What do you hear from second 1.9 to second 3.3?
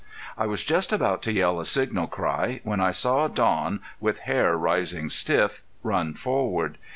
cry when I saw